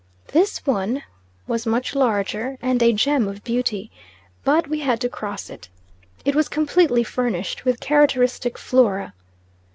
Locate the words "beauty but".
3.43-4.67